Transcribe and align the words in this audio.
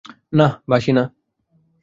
না, 0.33 0.47
বাসি 0.69 0.91
না। 0.93 1.03